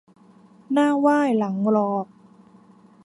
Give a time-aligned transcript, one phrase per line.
[0.71, 2.07] หน้าไหว้หลังหลอก